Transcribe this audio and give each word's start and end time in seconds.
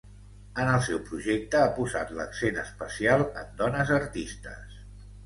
En 0.61 0.69
el 0.77 0.79
seu 0.85 0.99
projecte 1.09 1.59
ha 1.65 1.67
posat 1.75 2.13
l'accent 2.19 2.57
especial 2.63 3.21
en 3.43 3.53
dones 3.61 3.93
artistes. 3.99 4.81